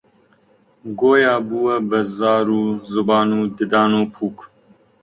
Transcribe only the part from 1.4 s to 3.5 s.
بووە بە زار و زوبان و